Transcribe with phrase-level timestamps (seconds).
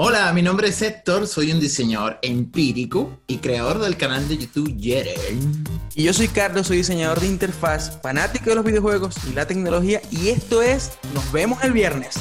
[0.00, 4.76] Hola, mi nombre es Héctor, soy un diseñador empírico y creador del canal de YouTube
[4.76, 5.64] Yeren.
[5.96, 10.00] Y yo soy Carlos, soy diseñador de interfaz, fanático de los videojuegos y la tecnología,
[10.12, 12.14] y esto es Nos vemos el viernes.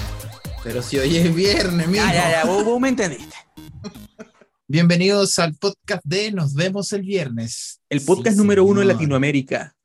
[0.63, 2.04] Pero si hoy es viernes, mijo.
[2.04, 3.36] Ya, ya, ya, vos, vos me entendiste.
[4.68, 7.80] Bienvenidos al podcast de Nos vemos el viernes.
[7.89, 8.88] El podcast Sí, número uno en.
[8.88, 9.75] Latinoamérica.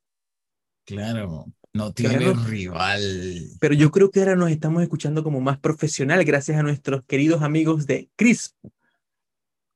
[0.87, 1.45] Claro,
[1.75, 2.45] no tiene Claro.
[2.45, 3.49] rival.
[3.61, 7.43] Pero yo creo que ahora nos estamos escuchando como más profesional gracias a nuestros queridos
[7.43, 8.55] amigos de Chris.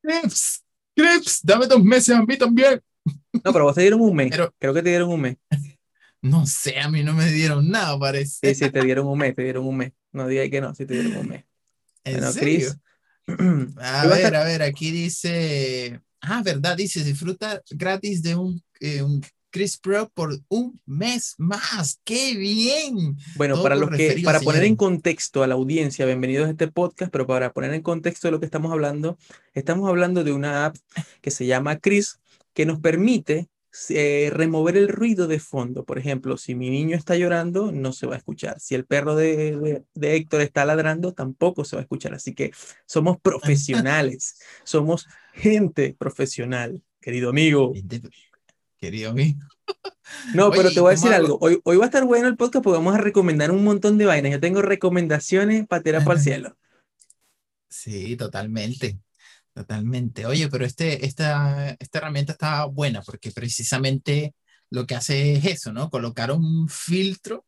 [0.03, 0.63] Crips,
[0.95, 2.81] Crips, dame dos meses a mí también.
[3.45, 4.31] No, pero vos te dieron un mes.
[4.31, 5.37] Pero- Creo que te dieron un mes.
[6.23, 8.53] No sé, a mí no me dieron nada, parece.
[8.55, 9.93] Sí, sí, te dieron un mes, te dieron un mes.
[10.11, 11.45] No digas que no, sí te dieron un mes.
[12.03, 12.69] ¿En Bueno, serio?
[13.27, 13.37] Chris.
[13.79, 16.01] A ver, estar- a ver, aquí dice.
[16.23, 19.23] Ah, verdad, dice disfruta gratis de un, eh, un
[19.57, 21.99] Chris Pro por un mes más.
[22.05, 23.17] ¡Qué bien!
[23.37, 26.69] Bueno, Todo para los que, para poner en contexto a la audiencia, bienvenidos a este
[26.69, 29.17] podcast, pero para poner en contexto de lo que estamos hablando,
[29.55, 30.77] estamos hablando de una app
[31.23, 32.21] que se llama Chris,
[32.53, 33.49] que nos permite
[33.89, 35.87] eh, remover el ruido de fondo.
[35.87, 38.61] Por ejemplo, si mi niño está llorando, no se va a escuchar.
[38.61, 42.13] Si el perro de, de- de Héctor está ladrando, tampoco se va a escuchar.
[42.13, 42.51] Así que
[42.85, 47.73] somos profesionales, somos gente profesional, querido amigo.
[48.79, 49.41] Querido amigo.
[50.35, 51.15] No, Oye, pero ¿y te voy a decir hago?
[51.15, 51.39] algo.
[51.41, 54.07] Hoy, hoy va a estar bueno el podcast porque vamos a recomendar un montón de
[54.07, 54.33] vainas.
[54.33, 56.57] Yo tengo recomendaciones para tirar para el cielo.
[57.69, 59.01] Sí, totalmente.
[59.55, 60.27] Totalmente.
[60.27, 64.35] Oye, pero este, esta, esta herramienta está buena porque precisamente
[64.71, 65.91] lo que hace es eso, ¿no?
[65.91, 67.47] Colocar un filtro,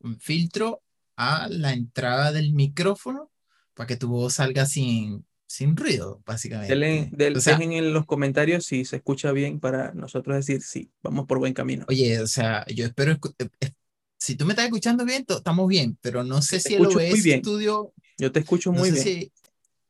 [0.00, 0.82] un filtro
[1.16, 3.32] a la entrada del micrófono
[3.74, 7.08] para que tu voz salga sin, sin ruido, básicamente.
[7.10, 10.92] Del- O sea, dejen en los comentarios si se escucha bien para nosotros decir sí,
[11.02, 11.86] vamos por buen camino.
[11.88, 13.70] Oye, o sea, yo espero, eh,
[14.18, 17.38] si tú me estás escuchando bien, estamos bien, pero no sé Te si el OBS.
[17.38, 19.04] Studio, Yo te escucho no muy sé bien.
[19.04, 19.32] si,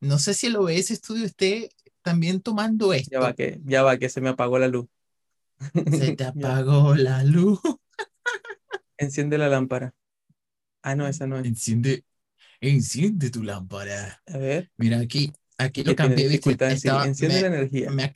[0.00, 1.70] no sé si el OBS Studio esté
[2.02, 3.10] también tomando esto.
[3.12, 4.86] Ya va que, ya va que se me apagó la luz.
[5.90, 7.58] Se te apagó la luz.
[8.96, 9.92] Enciende la lámpara.
[10.82, 11.44] Ah, no, esa no es.
[11.46, 12.04] Enciende,
[12.60, 14.22] enciende tu lámpara.
[14.26, 14.70] A ver.
[14.76, 16.34] Mira, aquí, aquí lo cambié, sí.
[16.88, 17.90] Estaba- Enciende me- la energía.
[17.90, 18.12] me,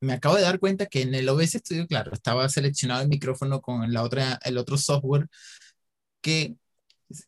[0.00, 3.60] me acabo de dar cuenta que en el OBS Studio, claro, estaba seleccionado el micrófono
[3.60, 5.26] con la otra, el otro software
[6.22, 6.54] que,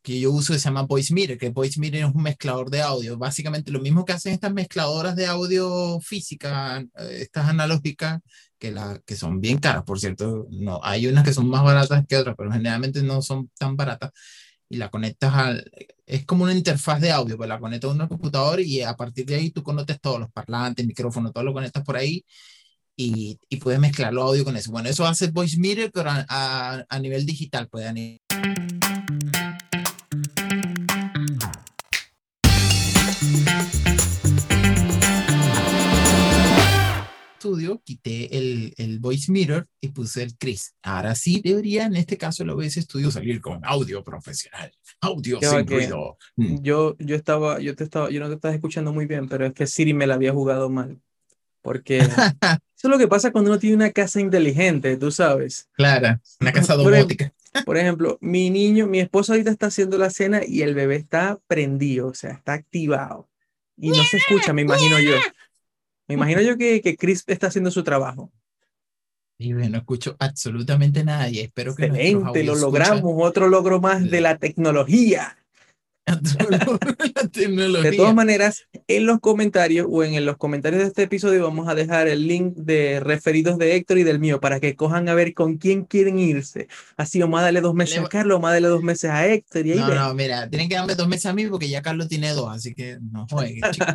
[0.03, 3.19] que yo uso que se llama VoiceMeter, que VoiceMeter es un mezclador de audio.
[3.19, 8.20] Básicamente lo mismo que hacen estas mezcladoras de audio física, eh, estas analógicas,
[8.59, 10.47] que, la, que son bien caras, por cierto.
[10.50, 14.12] No, hay unas que son más baratas que otras, pero generalmente no son tan baratas.
[14.72, 15.71] Y la conectas al,
[16.06, 19.27] es como una interfaz de audio, pues la conectas a un computador y a partir
[19.27, 22.25] de ahí tú conectas todos los parlantes, micrófonos, todo lo conectas por ahí
[22.97, 24.71] y, y puedes mezclar los audio con eso.
[24.71, 28.19] Bueno, eso hace Voice Meter, pero a, a, a nivel digital, pues a nivel...
[37.42, 40.76] Estudio, quité el, el Voice Meter y puse el Chris.
[40.80, 44.70] Ahora sí debería, en este caso, el OBS Studio salir con audio profesional,
[45.00, 46.19] audio va sin ruido.
[46.36, 46.62] Mm.
[46.62, 49.54] Yo, yo estaba, yo te estaba, yo no te estaba escuchando muy bien, pero es
[49.54, 51.00] que Siri me la había jugado mal.
[51.62, 52.12] Porque eso
[52.84, 55.69] es lo que pasa cuando uno tiene una casa inteligente, tú sabes.
[55.72, 57.34] Clara, una casa domótica.
[57.66, 61.41] Por ejemplo, mi niño, mi esposa ahorita está haciendo la cena y el bebé está
[61.48, 63.28] prendido, o sea, está activado.
[63.76, 65.16] Y no se escucha, me imagino yo.
[66.12, 68.31] Me imagino yo que, que Chris está haciendo su trabajo.
[69.39, 74.21] Y no escucho absolutamente nada y espero que Excelente, lo logramos, otro logro más de
[74.21, 75.37] la tecnología.
[76.07, 77.91] La tecnología.
[77.91, 81.75] De todas maneras, en los comentarios o en, los comentarios de este episodio vamos a
[81.75, 85.33] dejar el link de referidos de Héctor y del mío para que cojan a ver
[85.35, 86.69] con quién quieren irse.
[86.97, 89.27] Así, vamos a darle dos meses Le- a Carlos, vamos a darle dos meses a
[89.27, 89.97] Héctor y ahí No, ven.
[89.97, 92.75] no, mira, tienen que darme dos meses a mí porque ya Carlos tiene dos, así
[92.75, 93.87] que no juegues, chico.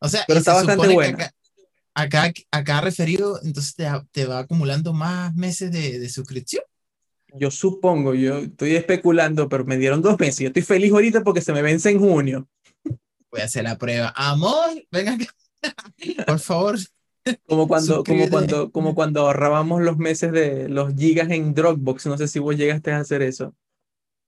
[0.00, 1.32] O sea, Pero está se bastante buena.
[1.94, 6.62] Acá, acá, acá referido, entonces te, te va acumulando más meses de, de suscripción.
[7.38, 10.40] Yo supongo, yo estoy especulando, pero me dieron dos meses.
[10.40, 12.48] Yo estoy feliz ahorita porque se me vence en junio.
[13.30, 14.12] Voy a hacer la prueba.
[14.16, 15.26] Amor, venga acá.
[16.26, 16.76] Por favor.
[17.46, 22.06] Como cuando, como cuando, como cuando ahorrábamos los meses de los gigas en Dropbox.
[22.06, 23.54] No sé si vos llegaste a hacer eso.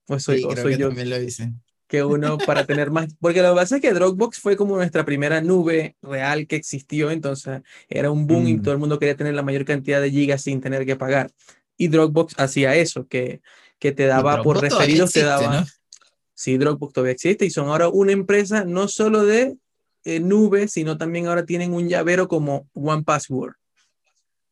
[0.09, 0.89] O soy, Sí, creo soy que yo.
[0.89, 1.53] también lo hice.
[1.87, 5.05] que uno para tener más, porque lo que pasa es que Dropbox fue como nuestra
[5.05, 8.63] primera nube real que existió, entonces era un boom y Mm.
[8.63, 11.31] todo el mundo quería tener la mayor cantidad de gigas sin tener que pagar.
[11.81, 13.41] Y Dropbox hacía eso, que,
[13.79, 15.67] que te daba por referidos, te daba, ¿no?
[16.35, 19.57] sí, Dropbox todavía existe y son ahora una empresa no solo de
[20.05, 23.55] eh, nube, sino también ahora tienen un llavero como One Password.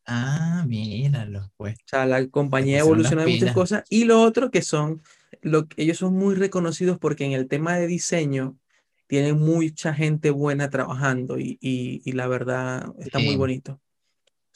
[0.07, 1.75] Ah, míralo, pues.
[1.75, 3.83] O sea, la compañía ha evolucionado en muchas cosas.
[3.91, 5.03] Y lo otro que son,
[5.43, 8.57] lo, ellos son muy reconocidos porque en el tema de diseño
[9.05, 13.79] tiene mucha gente buena trabajando y, y, la verdad está muy bonito.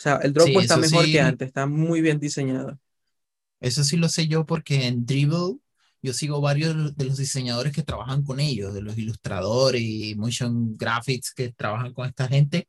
[0.03, 2.77] O sea, el Dropbox está mejor que antes, está muy bien diseñado.
[3.61, 5.59] Eso sí lo sé yo porque en Dribble
[6.01, 10.75] yo sigo varios de los diseñadores que trabajan con ellos, de los ilustradores y motion
[10.75, 12.67] graphics que trabajan con esta gente.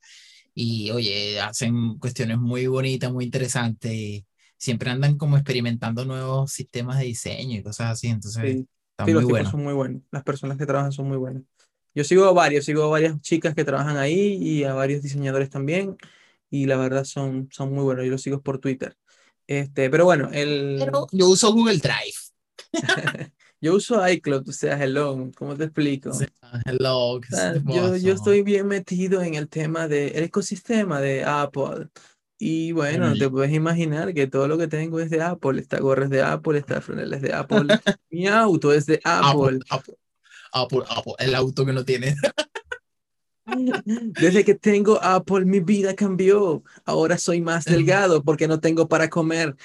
[0.55, 4.23] Y oye, hacen cuestiones muy bonitas, muy interesantes.
[4.57, 8.07] siempre andan como experimentando nuevos sistemas de diseño y cosas así.
[8.07, 9.13] Entonces, sí.
[9.13, 10.03] muy los son muy buenos.
[10.13, 11.43] Las personas que trabajan son muy buenas.
[11.97, 15.51] Yo sigo a varios, sigo a varias chicas que trabajan ahí y a varios diseñadores
[15.51, 15.97] también.
[16.55, 18.05] Y la verdad son, son muy buenos.
[18.05, 18.97] Yo los sigo por Twitter.
[19.49, 20.89] Este, pero bueno, el...
[21.11, 22.15] yo uso Google Drive.
[23.61, 26.13] yo uso iCloud, o sea, hello, ¿cómo te explico?
[26.65, 27.21] hello.
[27.65, 31.89] yo, yo estoy bien metido en el tema del ecosistema de Apple.
[32.39, 35.61] Y bueno, te puedes imaginar que todo lo que tengo es de Apple.
[35.61, 37.67] Esta gorra es de Apple, esta franela es de Apple,
[38.11, 39.59] mi auto es de Apple.
[39.71, 39.97] Apple,
[40.53, 42.15] Apple, Apple, el auto que no tiene.
[43.85, 46.63] Desde que tengo Apple, mi vida cambió.
[46.85, 49.57] Ahora soy más delgado porque no tengo para comer.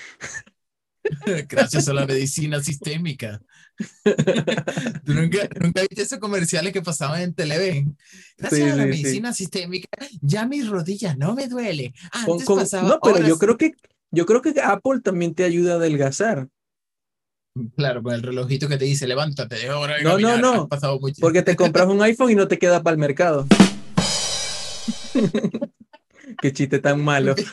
[1.47, 3.41] Gracias a la medicina sistémica.
[5.05, 7.97] nunca, nunca viste esos comerciales que pasaban en Televen?
[8.37, 9.87] Gracias a la medicina sistémica,
[10.21, 11.93] ya mis rodillas no me duele.
[12.27, 13.71] no, pero yo creo que
[14.11, 16.49] yo creo que Apple también te ayuda a adelgazar.
[17.75, 20.67] Claro, con el relojito que te dice levántate, ahora No, no, no.
[21.19, 23.47] Porque te compras un iPhone y no te queda para el mercado.
[26.41, 27.35] Qué chiste tan malo.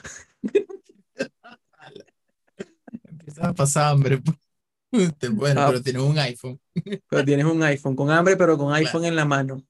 [3.08, 4.18] Empiezas a pasar hambre.
[4.18, 4.36] Pues.
[5.32, 5.66] Bueno, ah.
[5.68, 6.60] pero tienes un iPhone.
[7.08, 9.62] Pero tienes un iPhone, con hambre, pero con iPhone en la mano.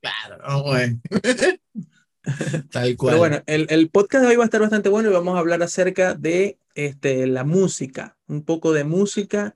[0.00, 1.00] Claro, no, bueno.
[2.70, 3.12] Tal cual.
[3.12, 5.38] Pero bueno, el, el, podcast de hoy va a estar bastante bueno y vamos a
[5.38, 9.54] hablar acerca de este, la música, un poco de música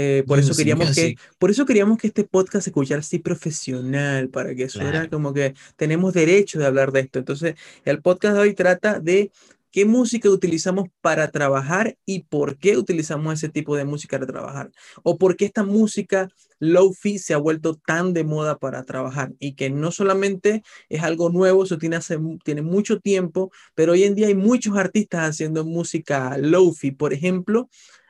[0.00, 4.28] eh, por, eso queríamos que, por eso queríamos que este podcast se escuchara así profesional,
[4.28, 7.18] para que suena como que tenemos derecho de hablar de esto.
[7.18, 9.32] Entonces, el podcast de hoy trata de
[9.72, 14.70] qué música utilizamos para trabajar y por qué utilizamos ese tipo de música para trabajar.
[15.02, 16.28] O por qué esta música
[16.60, 21.30] low-fi se ha vuelto tan de moda para trabajar y que no solamente es algo
[21.30, 25.64] nuevo, eso tiene, hace, tiene mucho tiempo, pero hoy en día hay muchos artistas haciendo
[25.64, 26.92] música low-fi.
[26.92, 27.68] Por ejemplo,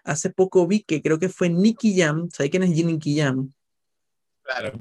[0.09, 2.29] hace poco vi que creo que fue Nicky Jam.
[2.33, 3.53] ¿Sabes quién es Nicky Jam?
[4.43, 4.79] Claro.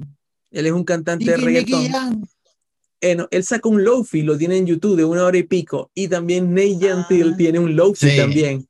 [0.50, 2.26] Él es un cantante de reggaetón.
[3.00, 5.90] Eh, él saca un lofi, lo tiene en YouTube de una hora y pico.
[5.94, 8.66] Y también Ney Gentil ah, tiene un lofi también.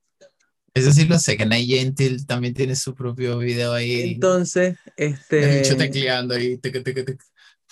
[0.75, 4.13] Eso sí lo sé, que Ney Gentil también tiene su propio video ahí.
[4.13, 5.63] Entonces, este...
[5.63, 6.61] tecleando ahí.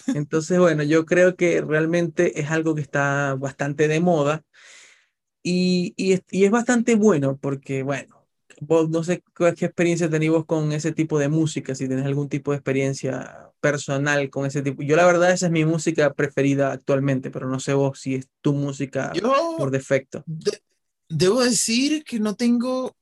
[0.06, 4.44] Entonces, bueno, yo creo que realmente es algo que está bastante de moda.
[5.42, 8.15] Y, y, y es bastante bueno porque, bueno,
[8.60, 12.50] vos no sé qué experiencia tenéis con ese tipo de música, si tenés algún tipo
[12.50, 14.82] de experiencia personal con ese tipo.
[14.82, 18.28] Yo la verdad esa es mi música preferida actualmente, pero no sé vos si es
[18.40, 19.12] tu música
[19.56, 20.24] por defecto.
[21.08, 22.96] debo decir que no tengo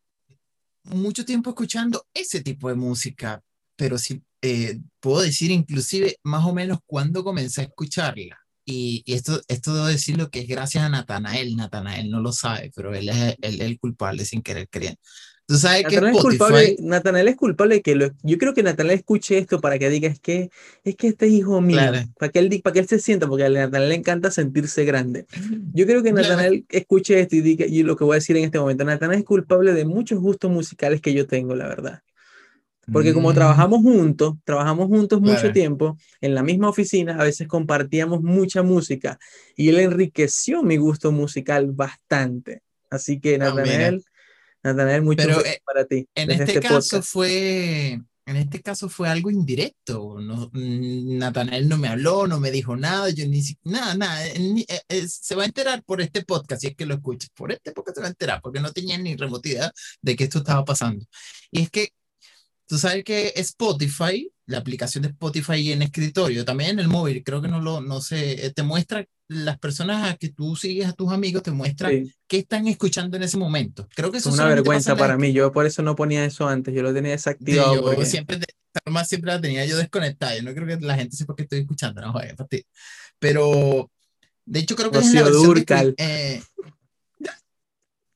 [0.84, 3.42] mucho tiempo escuchando ese tipo de música,
[3.76, 8.38] pero sí eh, puedo decir inclusive más o menos cuándo comencé a escucharla.
[8.66, 11.56] Y, esto, esto debo decirlo que es gracias a Natanael.
[11.56, 14.98] Natanael no lo sabe, pero él es el, el culpable sin querer queriendo.
[15.46, 19.36] Tú sabes que es culpable, Natanael es culpable que lo, yo creo que Natanael escuche
[19.36, 20.50] esto para que diga es que
[20.84, 21.80] es que este es hijo mío,
[22.18, 25.26] para que él para que él se sienta porque a Natanael le encanta sentirse grande.
[25.74, 28.44] Yo creo que Natanael escuche esto y diga y lo que voy a decir en
[28.44, 32.02] este momento, Natanael es culpable de muchos gustos musicales que yo tengo, la verdad.
[32.92, 33.34] Porque como mm.
[33.34, 39.18] trabajamos juntos, trabajamos juntos mucho tiempo en la misma oficina, a veces compartíamos mucha música
[39.56, 42.62] y él enriqueció mi gusto musical bastante.
[42.90, 44.04] Así que ah, Natanael,
[44.64, 46.08] Natanael, mucho Pero, eh, para ti.
[46.14, 50.18] En este, este, caso fue, en este caso fue algo indirecto.
[50.20, 54.26] No, mm, Natanael no me habló, no me dijo nada, yo ni nada, nada.
[54.26, 57.28] Eh, eh, se va a enterar por este podcast, si es que lo escuchas.
[57.34, 60.38] Por este podcast se va a enterar, porque no tenía ni remotidad de que esto
[60.38, 61.04] estaba pasando.
[61.50, 61.90] Y es que
[62.66, 67.40] tú sabes que Spotify, la aplicación de Spotify en escritorio, también en el móvil, creo
[67.40, 71.10] que no lo, no sé, te muestra las personas a que tú sigues a tus
[71.12, 73.88] amigos te muestran qué están escuchando en ese momento.
[73.94, 75.32] Creo que eso es una vergüenza para mí.
[75.32, 76.74] Yo por eso no ponía eso antes.
[76.74, 77.94] Yo lo tenía desactivado.
[77.94, 78.38] yo siempre,
[78.86, 80.36] más siempre la tenía yo desconectada.
[80.36, 82.02] Yo no creo que la gente sepa que estoy escuchando.
[82.02, 82.34] No, vaya,
[83.18, 83.90] Pero
[84.44, 85.94] de hecho creo que es la Durcal.
[85.96, 86.42] Eh,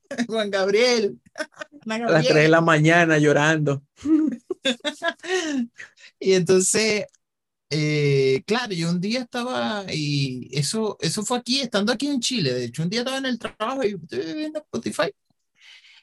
[0.27, 1.19] Juan Gabriel.
[1.89, 3.81] A las 3 de la mañana llorando.
[6.19, 7.05] y entonces
[7.71, 12.53] eh, claro, yo un día estaba, y eso, eso fue aquí, estando aquí en Chile,
[12.53, 15.13] de hecho un día estaba en el trabajo y estoy viendo Spotify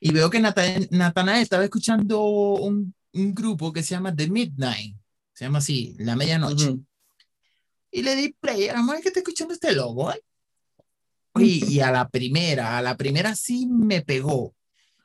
[0.00, 4.96] y veo que Natanael estaba escuchando un, un, grupo que se llama The Midnight,
[5.32, 6.76] se llama así, La Medianoche.
[7.90, 10.22] Y le di play, además que está escuchando este logo, ¿eh?
[11.36, 14.54] Y, y, a la primera, a la primera sí me pegó.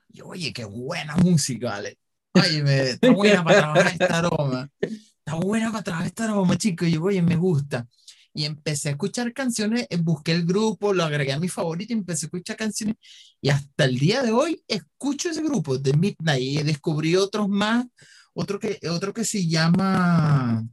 [0.09, 1.97] Y oye, qué buena música, ¿vale?
[2.33, 4.69] Oye, me, está buena para trabajar esta aroma.
[4.79, 6.87] Está buena para trabajar esta aroma, chicos.
[6.87, 7.87] Y yo, oye, me gusta.
[8.33, 11.97] Y empecé a escuchar canciones, eh, busqué el grupo, lo agregué a mi favorito y
[11.97, 12.95] empecé a escuchar canciones.
[13.41, 17.85] Y hasta el día de hoy escucho ese grupo de Midnight y descubrí otros más.
[18.33, 20.63] Otro que, otro que se llama.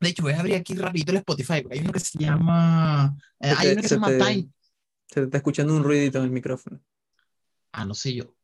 [0.00, 1.62] De hecho, voy a abrir aquí rapidito el Spotify.
[1.70, 3.14] Hay uno que se llama.
[3.38, 4.48] Eh, hay uno que se, llama Time.
[5.06, 6.80] Se te está escuchando un ruidito en el micrófono.
[7.72, 8.34] Ah, no sé yo.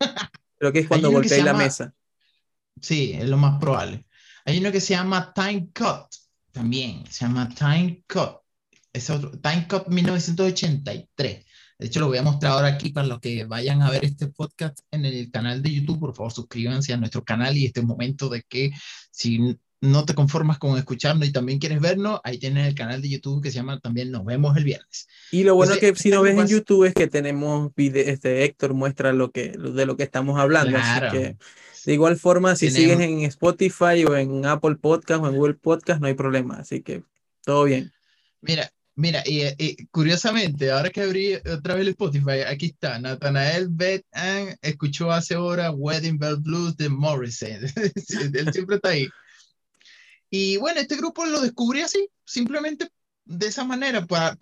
[0.58, 1.94] Creo que es cuando golpeé la mesa.
[2.80, 4.06] Sí, es lo más probable.
[4.44, 6.06] Hay uno que se llama Time Cut,
[6.52, 8.38] también, se llama Time Cut.
[8.92, 11.44] Es otro, Time Cut 1983.
[11.78, 14.28] De hecho, lo voy a mostrar ahora aquí para los que vayan a ver este
[14.28, 16.00] podcast en el canal de YouTube.
[16.00, 18.72] Por favor, suscríbanse a nuestro canal y este momento de que
[19.10, 23.08] si no te conformas con escucharnos y también quieres vernos, ahí tienes el canal de
[23.08, 25.06] YouTube que se llama también Nos vemos el viernes.
[25.30, 28.74] Y lo bueno que si nos ves en YouTube es que tenemos video, este Héctor
[28.74, 31.36] muestra lo que de lo que estamos hablando, así que
[31.84, 36.00] de igual forma si sigues en Spotify o en Apple Podcast o en Google Podcast
[36.00, 37.02] no hay problema, así que
[37.44, 37.92] todo bien.
[38.40, 44.04] Mira, Mira, y, curiosamente, ahora que abrí otra vez el Spotify, aquí está, Nathanael Bet
[44.60, 47.48] escuchó hace hora Wedding Bell Blues de Morrison.
[48.34, 49.08] Él siempre está ahí.
[50.30, 52.88] Y bueno, este grupo lo descubrí así, simplemente
[53.24, 54.36] de esa manera, para,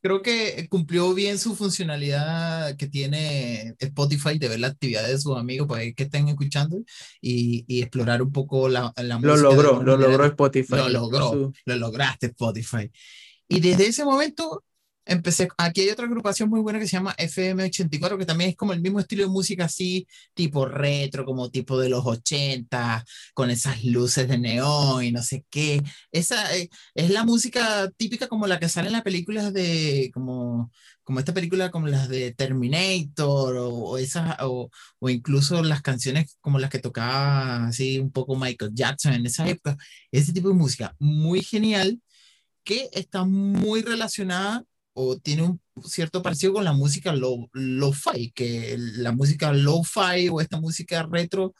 [0.00, 5.36] creo que cumplió bien su funcionalidad que tiene Spotify de ver la actividad de sus
[5.36, 6.82] amigos para que estén escuchando
[7.20, 10.76] y, y explorar un poco la, la lo Logró, lo logró Spotify.
[10.76, 12.90] Lo logró, lo lograste Spotify.
[13.48, 14.64] Y desde ese momento
[15.04, 18.72] empecé, aquí hay otra agrupación muy buena que se llama FM84, que también es como
[18.72, 23.04] el mismo estilo de música así, tipo retro, como tipo de los 80,
[23.34, 25.82] con esas luces de neón y no sé qué.
[26.10, 30.70] Esa eh, es la música típica como la que sale en las películas de, como,
[31.02, 36.36] como esta película, como las de Terminator, o, o esas, o, o, incluso las canciones
[36.40, 39.76] como las que tocaba así un poco Michael Jackson en esa época.
[40.10, 42.00] Ese tipo de música muy genial
[42.64, 49.12] que está muy relacionada o tiene un cierto parecido con la música lo-fi, que la
[49.12, 51.54] música lo-fi o esta música retro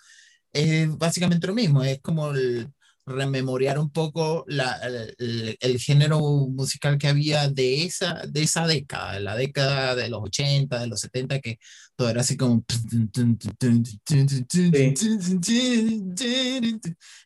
[0.53, 2.69] es básicamente lo mismo, es como el,
[3.07, 4.79] rememorar un poco la,
[5.19, 10.23] el, el, género musical que había de esa, de esa década, la década de los
[10.23, 11.59] 80, de los 70, que
[11.97, 12.65] todo era así como...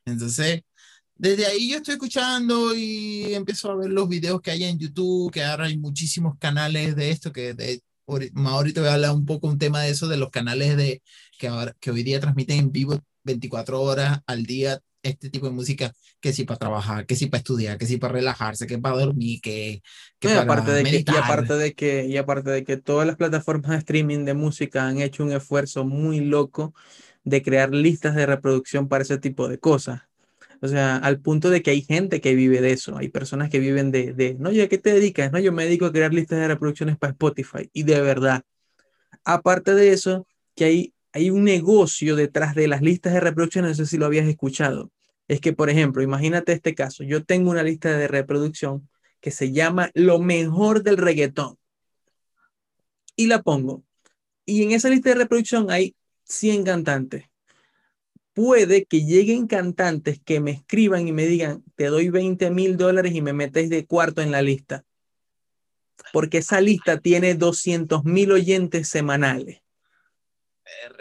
[0.06, 0.62] Entonces,
[1.18, 5.32] desde ahí yo estoy escuchando y empiezo a ver los videos que hay en YouTube,
[5.32, 9.48] que ahora hay muchísimos canales de esto, que de, ahorita voy a hablar un poco
[9.48, 11.02] un tema de eso, de los canales de,
[11.38, 15.52] que, ahora, que hoy día transmiten en vivo 24 horas al día este tipo de
[15.52, 18.96] música, que sí para trabajar, que sí para estudiar, que sí para relajarse, que para
[18.96, 19.82] dormir, que,
[20.18, 23.16] que para aparte de que, y aparte de que y aparte de que todas las
[23.16, 26.74] plataformas de streaming de música han hecho un esfuerzo muy loco
[27.24, 30.02] de crear listas de reproducción para ese tipo de cosas.
[30.62, 33.58] O sea, al punto de que hay gente que vive de eso, hay personas que
[33.58, 35.32] viven de, de no, ¿y a qué te dedicas?
[35.32, 37.68] No, yo me dedico a crear listas de reproducciones para Spotify.
[37.72, 38.42] Y de verdad,
[39.24, 43.74] aparte de eso, que hay, hay un negocio detrás de las listas de reproducción, no
[43.74, 44.90] sé si lo habías escuchado.
[45.28, 48.88] Es que, por ejemplo, imagínate este caso, yo tengo una lista de reproducción
[49.20, 51.58] que se llama Lo mejor del reggaetón.
[53.16, 53.84] Y la pongo.
[54.44, 57.24] Y en esa lista de reproducción hay 100 cantantes
[58.36, 63.14] puede que lleguen cantantes que me escriban y me digan, te doy 20 mil dólares
[63.14, 64.84] y me metes de cuarto en la lista.
[66.12, 69.62] Porque esa lista tiene 200 mil oyentes semanales.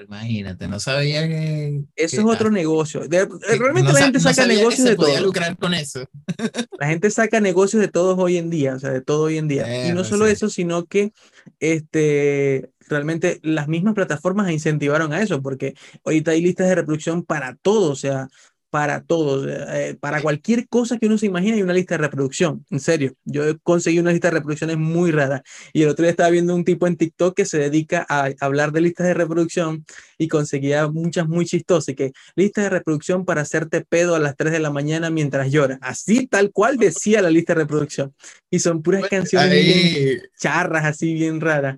[0.04, 1.82] Imagínate, no sabía que.
[1.96, 3.02] Eso es otro negocio.
[3.10, 5.20] realmente la gente saca negocios de todo.
[5.22, 6.06] lucrar con eso.
[6.80, 9.48] la gente saca negocios de todos hoy en día, o sea, de todo hoy en
[9.48, 9.88] día.
[9.88, 11.14] y no solo eso, sino que
[11.60, 17.56] este, realmente las mismas plataformas incentivaron a eso, porque ahorita hay listas de reproducción para
[17.56, 18.28] todo, o sea,
[18.76, 22.66] para todos, eh, para cualquier cosa que uno se imagine hay una lista de reproducción,
[22.70, 23.14] en serio.
[23.24, 26.54] Yo he conseguido una lista de reproducciones muy rara y el otro día estaba viendo
[26.54, 29.86] un tipo en TikTok que se dedica a hablar de listas de reproducción
[30.18, 34.52] y conseguía muchas muy chistosas, que listas de reproducción para hacerte pedo a las 3
[34.52, 35.80] de la mañana mientras llora.
[35.80, 38.14] Así tal cual decía la lista de reproducción.
[38.50, 41.78] Y son puras canciones charras, así bien raras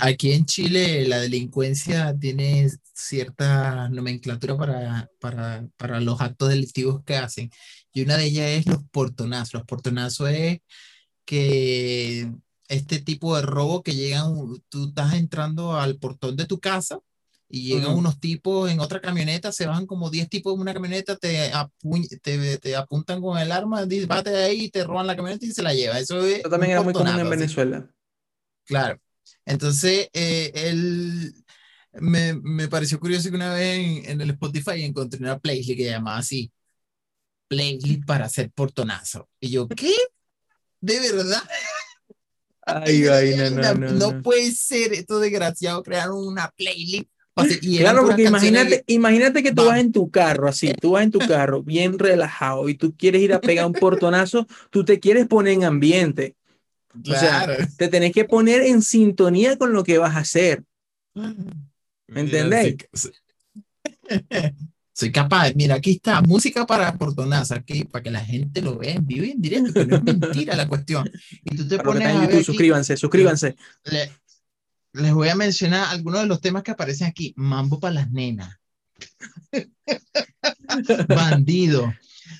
[0.00, 7.16] aquí en Chile la delincuencia tiene cierta nomenclatura para, para, para, los actos delictivos que
[7.16, 7.50] hacen.
[7.92, 9.54] Y una de ellas es los portonazos.
[9.54, 10.60] Los portonazos es
[11.24, 12.30] que
[12.68, 14.34] este tipo de robo que llegan,
[14.68, 16.98] tú estás entrando al portón de tu casa
[17.48, 21.16] y llegan unos tipos en otra camioneta, se van como 10 tipos en una camioneta,
[21.16, 21.52] te,
[22.22, 25.52] te, te, apuntan con el arma, dicen, bate de ahí, te roban la camioneta y
[25.52, 25.98] se la lleva.
[25.98, 26.16] Eso,
[26.50, 27.88] también era muy común en Venezuela.
[28.64, 29.00] Claro.
[29.44, 31.34] Entonces, eh, él
[31.92, 35.84] me, me, pareció curioso que una vez en, en, el Spotify encontré una playlist que
[35.84, 36.50] llamaba así,
[37.48, 39.28] playlist para hacer portonazo.
[39.40, 39.94] Y yo, ¿qué?
[40.80, 41.42] ¿De verdad?
[42.62, 47.08] Ay, ay, no, no, no, no, puede ser esto desgraciado crear una playlist
[47.60, 51.18] claro, porque imagínate, imagínate que tú vas en tu carro, así, tú vas en tu
[51.18, 55.54] carro bien relajado y tú quieres ir a pegar un portonazo, tú te quieres poner
[55.54, 56.34] en ambiente.
[57.04, 60.64] O sea, te tenés que poner en sintonía con lo que vas a hacer.
[61.14, 62.76] ¿Me entendés?
[64.92, 68.94] Soy capaz, mira, aquí está, música para portonazo, aquí, para que la gente lo vea
[68.94, 71.10] en vivo y en directo, que no es mentira la cuestión.
[71.44, 73.56] Y tú te pones a YouTube, suscríbanse, suscríbanse
[74.96, 77.34] les voy a mencionar algunos de los temas que aparecen aquí.
[77.36, 78.58] Mambo para las nenas.
[81.08, 81.92] Bandido.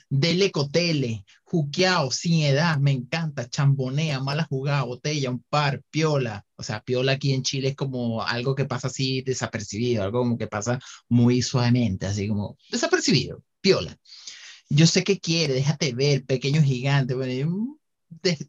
[0.09, 1.25] Dele cotele.
[1.49, 3.49] Juqueado, sin edad, me encanta.
[3.49, 6.45] Chambonea, mala jugada, botella, un par, piola.
[6.57, 10.39] O sea, piola aquí en Chile es como algo que pasa así desapercibido, algo como
[10.39, 13.97] que pasa muy suavemente, así como desapercibido, piola.
[14.69, 17.79] Yo sé que quiere, déjate ver, pequeño gigante, bueno,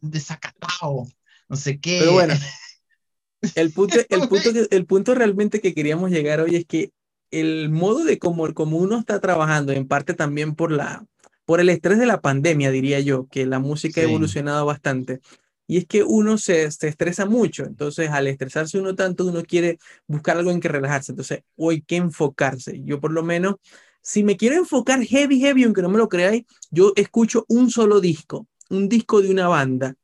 [0.00, 1.06] desacatado,
[1.48, 1.98] no sé qué.
[2.00, 2.34] Pero bueno.
[3.54, 6.90] El punto, el, punto el punto realmente que queríamos llegar hoy es que
[7.30, 11.06] el modo de cómo, como uno está trabajando, en parte también por, la,
[11.48, 15.22] por el estrés de la pandemia, diría yo, que la música ha evolucionado bastante.
[15.66, 17.64] Y es que uno se, se, estresa mucho.
[17.64, 21.12] Entonces, al estresarse uno tanto, uno quiere buscar algo en que relajarse.
[21.12, 22.82] Entonces, hoy hay que enfocarse.
[22.84, 23.54] Yo, por lo menos,
[24.02, 28.02] si me quiero enfocar heavy, heavy, aunque no me lo creáis, yo escucho un solo
[28.02, 29.94] disco, un disco de una banda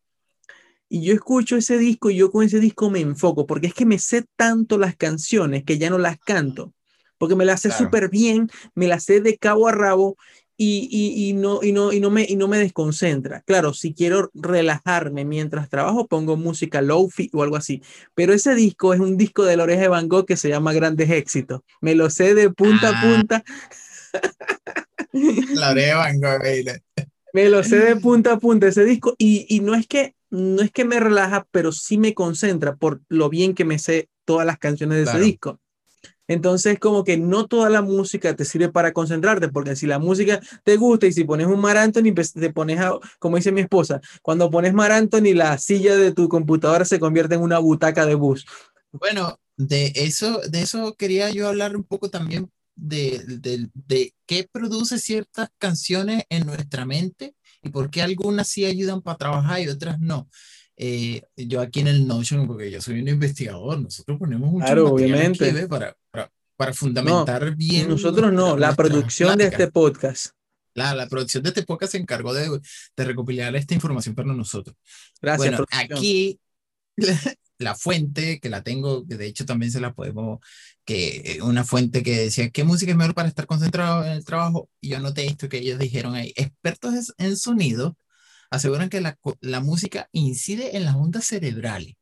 [0.89, 3.85] y yo escucho ese disco y yo con ese disco me enfoco, porque es que
[3.85, 6.73] me sé tanto las canciones que ya no las canto,
[7.19, 10.17] porque me las sé súper bien, me las sé de cabo a rabo
[10.57, 13.43] y, y, y, no, y, no, y, no me, y no me desconcentra.
[13.43, 17.83] Claro, si quiero relajarme mientras trabajo, pongo música lofi o algo así.
[18.15, 20.73] Pero ese disco es un disco de la oreja de Van Gogh que se llama
[20.73, 21.63] Grandes Éxitos.
[21.81, 23.03] Me lo sé de punta a ah.
[23.03, 23.45] punta.
[25.55, 26.81] La oreja de Van Gogh.
[27.33, 29.17] Me lo sé de punta a punta ese disco.
[29.19, 33.01] Y, y no es que no es que me relaja, pero sí me concentra por
[33.09, 35.61] lo bien que me sé todas las canciones de ese disco.
[36.27, 40.41] Entonces, como que no toda la música te sirve para concentrarte, porque si la música
[40.65, 43.61] te gusta y si pones un Mar Anthony, pues, te pones, a, como dice mi
[43.61, 48.07] esposa, cuando pones Mar Anthony, la silla de tu computadora se convierte en una butaca
[48.07, 48.47] de bus.
[48.93, 54.49] Bueno, de eso, de eso quería yo hablar un poco también, de, de, de qué
[54.51, 59.69] produce ciertas canciones en nuestra mente y por qué algunas sí ayudan para trabajar y
[59.69, 60.29] otras no.
[60.77, 64.91] Eh, yo aquí en el Notion, porque yo soy un investigador, nosotros ponemos mucho claro,
[64.91, 65.67] obviamente.
[65.69, 67.89] para, para, para, fundamentar bien.
[67.89, 70.33] Nosotros no, la producción de este podcast.
[70.75, 72.61] La, la producción de este podcast se encargó de,
[72.97, 74.77] de recopilar esta información para nosotros.
[75.23, 75.51] Gracias.
[75.51, 76.41] Bueno, aquí
[77.59, 80.41] la fuente, que la tengo, que de hecho también se la podemos,
[80.85, 84.69] que una fuente que decía, ¿qué música es mejor para estar concentrado en el trabajo?
[84.81, 87.97] Y yo noté esto que ellos dijeron ahí, expertos en sonido
[88.55, 91.95] aseguran que la, la música incide en las ondas cerebrales.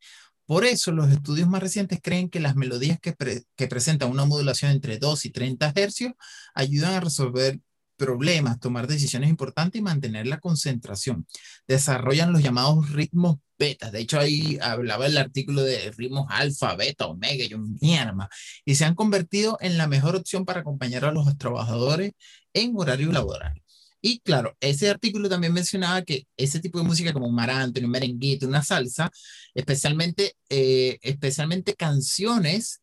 [0.46, 3.14] Por eso los estudios más recientes creen que las melodías que,
[3.56, 6.12] que presentan una modulación entre 2 y 30 hercios
[6.54, 7.60] ayudan a resolver
[7.96, 11.26] problemas, tomar decisiones importantes y mantener la concentración.
[11.68, 13.92] Desarrollan los llamados ritmos beta.
[13.92, 18.28] De hecho, ahí hablaba el artículo de ritmos alfa, beta, omega y un mierda.
[18.64, 22.12] Y se han convertido en la mejor opción para acompañar a los trabajadores
[22.52, 23.62] en horario laboral.
[24.04, 27.90] Y claro, ese artículo también mencionaba que ese tipo de música como un marante, un
[27.90, 29.10] merenguito, una salsa,
[29.54, 32.82] especialmente, eh, especialmente canciones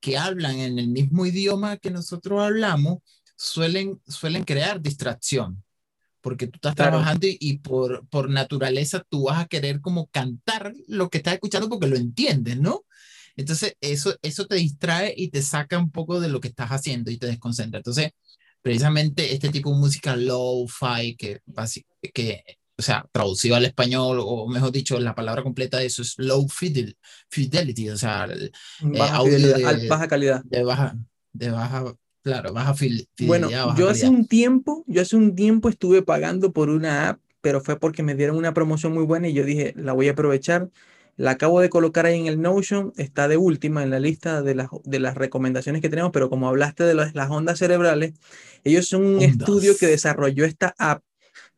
[0.00, 2.98] que hablan en el mismo idioma que nosotros hablamos,
[3.36, 5.62] suelen, suelen crear distracción,
[6.20, 11.08] porque tú estás trabajando y, por, por naturaleza tú vas a querer como cantar lo
[11.08, 12.84] que estás escuchando porque lo entiendes, ¿no?
[13.36, 17.12] Entonces eso, eso te distrae y te saca un poco de lo que estás haciendo
[17.12, 17.78] y te desconcentra.
[17.78, 18.10] Entonces,
[18.62, 21.40] precisamente este tipo de música low-fi, que,
[22.12, 22.42] que,
[22.76, 26.46] o sea, traducido al español, o mejor dicho, la palabra completa de eso es low
[26.48, 28.50] fidelity, o sea, eh,
[29.10, 30.42] audio de, baja calidad.
[30.44, 30.96] De baja,
[31.32, 33.06] de baja Claro, baja fidelidad.
[33.20, 37.60] Bueno, yo hace un tiempo, yo hace un tiempo estuve pagando por una app, pero
[37.60, 40.68] fue porque me dieron una promoción muy buena y yo dije, la voy a aprovechar.
[41.18, 44.54] La acabo de colocar ahí en el Notion, está de última en la lista de
[44.54, 48.14] las, de las recomendaciones que tenemos, pero como hablaste de las, ondas cerebrales,
[48.62, 51.02] ellos son un estudio que desarrolló esta app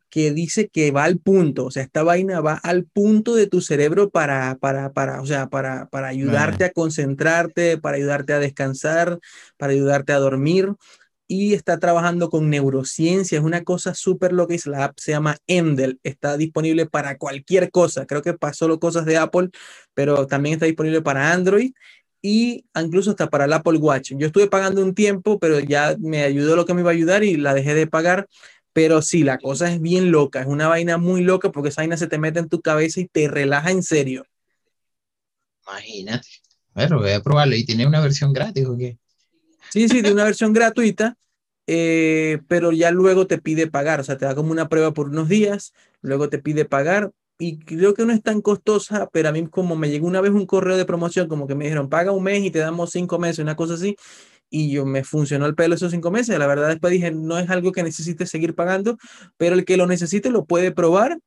[0.09, 3.61] que dice que va al punto, o sea, esta vaina va al punto de tu
[3.61, 9.19] cerebro para, para, para, o sea, para, para ayudarte a concentrarte, para ayudarte a descansar,
[9.57, 10.73] para ayudarte a dormir.
[11.33, 14.53] Y está trabajando con neurociencia, es una cosa súper loca.
[14.53, 18.05] Y la app se llama Endel, está disponible para cualquier cosa.
[18.05, 19.49] Creo que para solo cosas de Apple,
[19.93, 21.71] pero también está disponible para Android
[22.21, 24.11] y incluso hasta para el Apple Watch.
[24.17, 27.23] Yo estuve pagando un tiempo, pero ya me ayudó lo que me iba a ayudar
[27.23, 28.27] y la dejé de pagar.
[28.73, 31.95] Pero sí, la cosa es bien loca, es una vaina muy loca porque esa vaina
[31.95, 34.25] se te mete en tu cabeza y te relaja en serio.
[35.65, 36.27] Imagínate.
[36.73, 37.55] Bueno, voy a probarlo.
[37.55, 38.97] ¿Y tiene una versión gratis o qué?
[39.71, 41.15] Sí, sí, tiene una versión gratuita,
[41.67, 43.99] eh, pero ya luego te pide pagar.
[44.01, 47.11] O sea, te da como una prueba por unos días, luego te pide pagar.
[47.39, 50.31] Y creo que no es tan costosa, pero a mí como me llegó una vez
[50.31, 53.17] un correo de promoción, como que me dijeron, paga un mes y te damos cinco
[53.17, 53.95] meses, una cosa así
[54.51, 56.37] y yo me funcionó el pelo esos cinco meses.
[56.37, 58.97] La verdad, después dije, no es algo que necesite seguir pagando,
[59.37, 61.19] pero el que lo necesite lo puede probar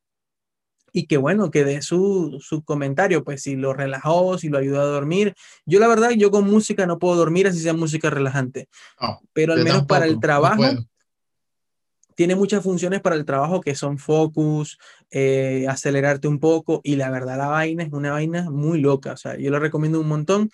[0.96, 4.80] y que bueno, que dé su, su, comentario, pues si lo relajó, si lo ayudó
[4.80, 5.34] a dormir.
[5.66, 8.68] Yo la verdad, yo con música no puedo dormir así sea música relajante,
[9.32, 10.62] pero al menos para el trabajo.
[12.14, 14.78] tiene muchas funciones para el trabajo que son focus,
[15.10, 19.16] eh, acelerarte un poco y la verdad la vaina es una vaina muy loca, o
[19.16, 20.48] sea, yo lo recomiendo un montón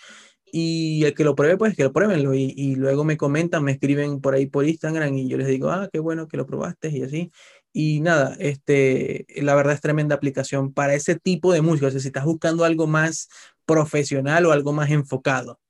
[0.53, 2.35] y el que lo pruebe, pues que lo pruébenlo.
[2.35, 5.70] Y, y, luego me comentan, me escriben por ahí por Instagram y yo les digo,
[5.70, 7.31] ah, qué bueno que lo probaste y así.
[7.72, 11.87] Y nada, este, la verdad es tremenda aplicación para ese tipo de música.
[11.87, 13.28] O sea, si estás buscando algo más
[13.64, 15.61] profesional o algo más enfocado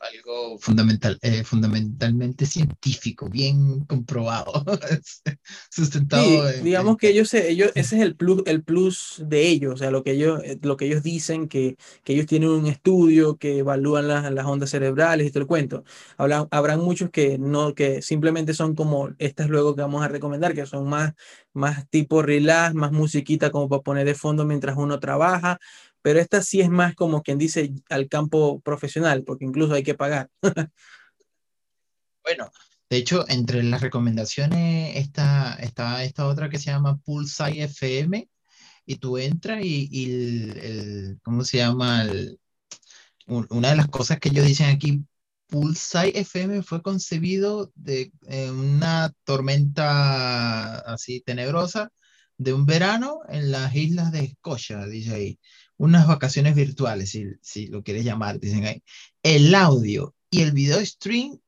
[0.00, 4.64] algo fundamental, eh, fundamentalmente científico, bien comprobado,
[5.70, 6.52] sustentado.
[6.62, 10.02] digamos que ellos, ellos, ese es el plus, el plus de ellos, o sea, lo
[10.02, 14.08] que ellos, eh, lo que ellos dicen, que, que ellos tienen un estudio que evalúan
[14.08, 15.84] las, las ondas cerebrales y todo el cuento.
[16.16, 20.54] Hablan, habrán muchos que no, que simplemente son como estas luego que vamos a recomendar,
[20.54, 21.14] que son más,
[21.52, 25.58] más tipo relax, más musiquita como para poner de fondo mientras uno trabaja,
[26.04, 29.94] pero esta sí es más como quien dice al campo profesional, porque incluso hay que
[29.94, 30.28] pagar.
[32.22, 32.50] bueno,
[32.90, 38.28] de hecho, entre las recomendaciones está, está esta otra que se llama Pulsai FM,
[38.84, 40.04] y tú entras y,
[40.60, 42.04] el, ¿cómo se llama?
[43.26, 45.02] una de las cosas que ellos dicen aquí,
[45.46, 48.12] Pulsai FM fue concebido de
[48.50, 51.90] una tormenta así tenebrosa
[52.36, 55.38] de un verano en las islas de Escocia, dice ahí
[55.76, 58.82] unas vacaciones virtuales, si, si lo quieres llamar, dicen ahí.
[59.22, 61.40] El audio y el video stream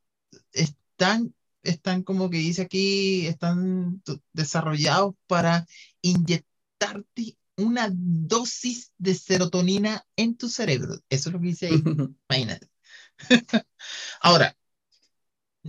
[0.51, 4.01] están, están como que dice aquí, están
[4.33, 5.67] desarrollados para
[6.01, 10.95] inyectarte una dosis de serotonina en tu cerebro.
[11.09, 11.83] Eso es lo que dice ahí.
[12.29, 12.69] Imagínate.
[14.21, 14.55] Ahora,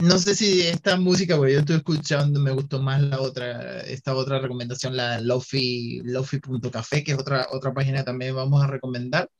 [0.00, 4.14] no sé si esta música, porque yo estoy escuchando, me gustó más la otra, esta
[4.14, 9.30] otra recomendación, la Lofi, Lofi.café, que es otra, otra página que también vamos a recomendar,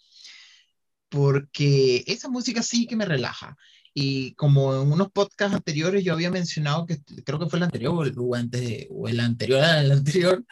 [1.08, 3.56] porque esa música sí que me relaja.
[3.94, 8.12] Y como en unos podcasts anteriores yo había mencionado que creo que fue el anterior
[8.16, 10.44] o, antes o el anterior al anterior,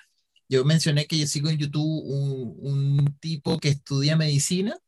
[0.49, 4.79] yo mencioné que yo sigo en YouTube un, un tipo que estudia medicina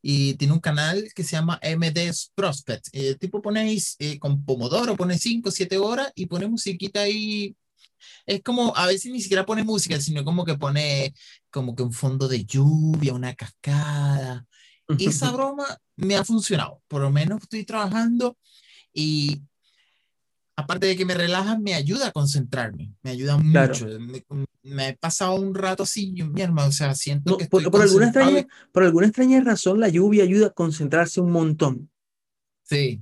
[0.00, 2.88] y tiene un canal que se llama MD Prospect.
[2.92, 7.56] El tipo pone eh, con Pomodoro, pone 5, 7 horas y pone musiquita ahí.
[8.26, 11.14] Es como, a veces ni siquiera pone música, sino como que pone
[11.50, 14.46] como que un fondo de lluvia, una cascada.
[14.96, 16.80] Y esa broma me ha funcionado.
[16.88, 18.36] Por lo menos estoy trabajando
[18.92, 19.42] y
[20.58, 23.86] aparte de que me relaja, me ayuda a concentrarme, me ayuda mucho.
[24.64, 28.06] Me, he pasado un rato así, mi hermano, o sea, siento que por, por, alguna
[28.06, 31.88] extraña, por alguna extraña razón, la lluvia ayuda a concentrarse un montón.
[32.64, 33.00] Sí.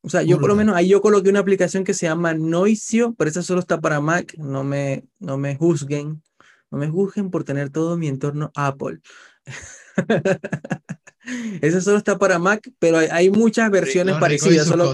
[0.00, 3.14] O sea, yo por lo menos ahí yo coloqué una aplicación que se llama Noisio,
[3.16, 6.24] pero esa solo está para Mac, no me, no me juzguen,
[6.72, 8.98] no me juzguen por tener todo mi entorno Apple.
[11.62, 14.66] esa solo está para Mac, pero hay, muchas versiones parecidas.
[14.66, 14.92] Solo,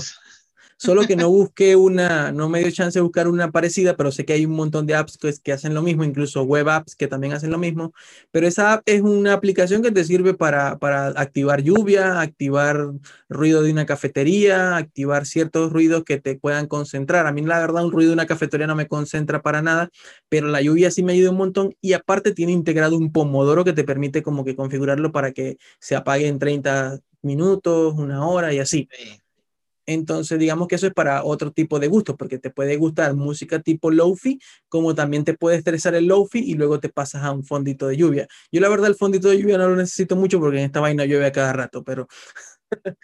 [0.83, 4.25] Solo que no busqué una, no me dio chance de buscar una parecida, pero sé
[4.25, 7.07] que hay un montón de apps que, que hacen lo mismo, incluso web apps que
[7.07, 7.93] también hacen lo mismo.
[8.33, 12.91] Pero esa app es una aplicación que te sirve para, para activar lluvia, activar
[13.29, 17.29] ruido de una cafetería, activar ciertos ruidos que te puedan concentrar.
[17.29, 19.89] A mí la verdad un ruido de una cafetería no me concentra para nada,
[20.29, 23.73] pero la lluvia sí me ayuda un montón y aparte tiene integrado un pomodoro que
[23.73, 28.59] te permite como que configurarlo para que se apague en 30 minutos, una hora y
[28.59, 28.89] así.
[29.93, 33.61] Entonces, digamos que eso es para otro tipo de gusto, porque te puede gustar música
[33.61, 37.45] tipo lofi, como también te puede estresar el lofi y luego te pasas a un
[37.45, 38.29] fondito de lluvia.
[38.51, 41.05] Yo la verdad el fondito de lluvia no lo necesito mucho porque en esta vaina
[41.05, 42.09] llueve a cada rato, pero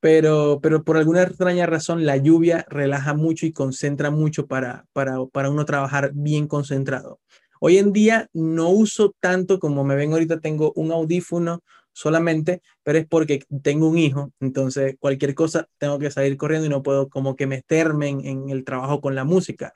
[0.00, 5.24] pero, pero por alguna extraña razón la lluvia relaja mucho y concentra mucho para, para,
[5.26, 7.20] para uno trabajar bien concentrado.
[7.60, 11.62] Hoy en día no uso tanto como me ven ahorita, tengo un audífono
[11.98, 16.70] solamente, pero es porque tengo un hijo, entonces cualquier cosa tengo que salir corriendo y
[16.70, 19.72] no puedo como que meterme en, en el trabajo con la música.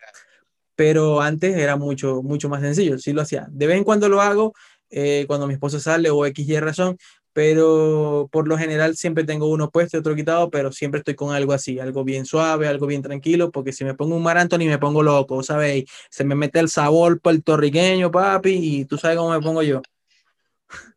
[0.76, 3.46] Pero antes era mucho, mucho más sencillo, sí lo hacía.
[3.50, 4.54] De vez en cuando lo hago,
[4.90, 6.96] eh, cuando mi esposo sale o X y razón,
[7.32, 11.34] pero por lo general siempre tengo uno puesto y otro quitado, pero siempre estoy con
[11.34, 14.66] algo así, algo bien suave, algo bien tranquilo, porque si me pongo un Mar Anthony
[14.66, 15.84] me pongo loco, ¿sabéis?
[16.10, 19.82] Se me mete el sabor puertorriqueño, papi, y tú sabes cómo me pongo yo.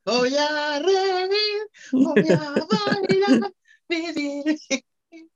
[0.06, 3.52] Voy a reír, voy a bailar,
[3.90, 4.60] vivir,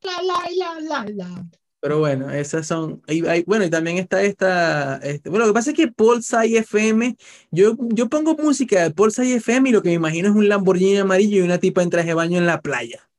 [0.01, 1.45] la, la, la, la,
[1.81, 3.01] Pero bueno, esas son.
[3.45, 4.97] bueno, y también está esta.
[4.97, 7.17] Este, bueno, lo que pasa es que Pulsar FM,
[7.51, 10.97] yo, yo pongo música de Pulsar FM y lo que me imagino es un Lamborghini
[10.97, 13.09] amarillo y una tipa en traje de baño en la playa.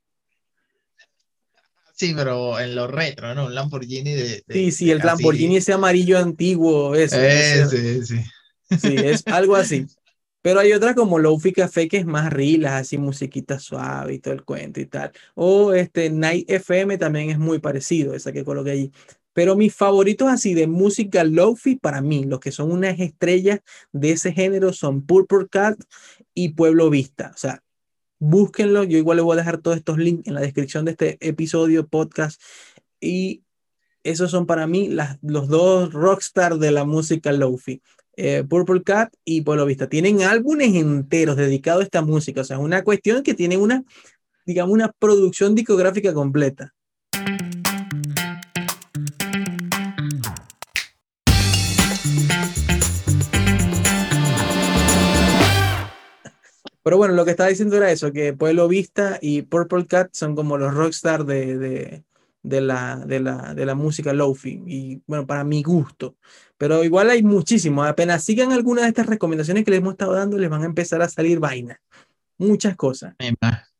[1.94, 3.46] Sí, pero en lo retro, ¿no?
[3.46, 4.42] Un Lamborghini de.
[4.48, 7.66] sí, sí, el Lamborghini ese amarillo antiguo, ese.
[7.68, 8.20] sí, sí.
[8.78, 9.86] Sí, es algo así.
[10.42, 14.34] Pero hay otra como Lofi Café que es más relax, así musiquita suave y todo
[14.34, 15.12] el cuento y tal.
[15.34, 18.92] O este Night FM también es muy parecido, esa que coloqué allí.
[19.32, 23.60] Pero mis favoritos así de música lofi para mí, los que son unas estrellas
[23.92, 25.78] de ese género son Purple Cat
[26.34, 27.32] y Pueblo Vista.
[27.34, 27.62] O sea,
[28.18, 28.84] búsquenlo.
[28.84, 31.88] Yo igual les voy a dejar todos estos links en la descripción de este episodio,
[31.88, 32.40] podcast.
[33.00, 33.44] Y
[34.04, 37.82] esos son para mí las, los dos rockstars de la música lofi.
[38.16, 39.88] Eh, Purple Cat y Pueblo Vista.
[39.88, 42.42] Tienen álbumes enteros dedicados a esta música.
[42.42, 43.84] O sea, es una cuestión que tienen una,
[44.44, 46.74] digamos, una producción discográfica completa.
[56.82, 60.34] Pero bueno, lo que estaba diciendo era eso, que Pueblo Vista y Purple Cat son
[60.34, 62.04] como los rockstars de, de,
[62.42, 64.62] de, la, de, la, de la música lofi.
[64.66, 66.16] Y bueno, para mi gusto.
[66.56, 67.86] Pero igual hay muchísimos.
[67.86, 71.02] Apenas sigan algunas de estas recomendaciones que les hemos estado dando, les van a empezar
[71.02, 71.78] a salir vainas.
[72.38, 73.14] Muchas cosas.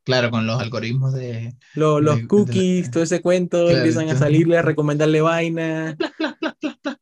[0.02, 1.54] Claro, con los algoritmos de...
[1.74, 5.96] los cookies, todo ese cuento, empiezan a salirle, a recomendarle vainas.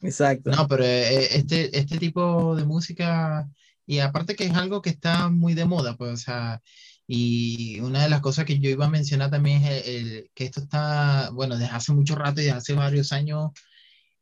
[0.00, 0.50] Exacto.
[0.50, 3.48] No, pero eh, este, este tipo de música,
[3.86, 6.62] y aparte que es algo que está muy de moda, pues, o sea,
[7.06, 10.60] y una de las cosas que yo iba a mencionar también es el, que esto
[10.60, 13.52] está, bueno, desde hace mucho rato y desde hace varios años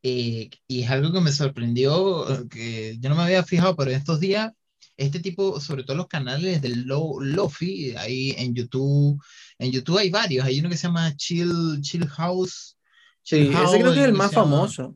[0.07, 3.90] eh, y es algo que me sorprendió, eh, que yo no me había fijado, pero
[3.90, 4.53] estos días,
[4.99, 9.18] este tipo, sobre todo los canales del Lo Lofi, ahí en YouTube,
[9.59, 12.77] en YouTube hay varios, hay uno que se llama Chill, Chill House.
[13.23, 14.94] sí, ese creo que es el más famoso.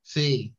[0.00, 0.54] Sí.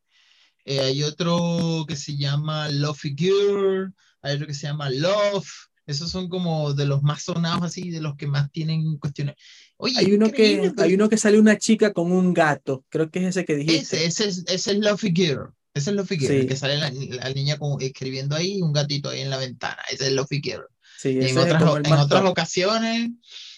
[0.64, 5.50] Eh, hay otro que se llama Lofi Girl, hay otro que se llama Love,
[5.92, 9.36] esos son como de los más sonados así, de los que más tienen cuestiones.
[9.78, 13.20] Oye, hay uno, que, hay uno que sale una chica con un gato, creo que
[13.20, 14.06] es ese que dijiste.
[14.06, 15.54] Ese, ese, ese es Luffy Girl.
[15.74, 19.30] Ese es Luffy Girl, que sale la, niña con, escribiendo ahí un gatito ahí en
[19.30, 19.82] la ventana.
[19.92, 20.66] Ese es Luffy Girl.
[20.98, 23.10] Sí, en otras, en otras ocasiones,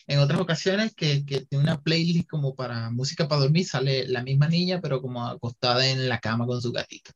[0.08, 4.24] en otras ocasiones que, que, tiene una playlist como para música para dormir, sale la
[4.24, 7.12] misma niña, pero como acostada en la cama con su gatito.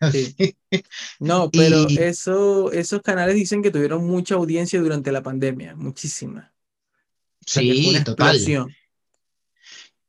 [0.12, 0.56] Sí.
[1.18, 6.52] No, pero eso, esos canales dicen que tuvieron mucha audiencia durante la pandemia, muchísima.
[7.44, 8.38] sí, total.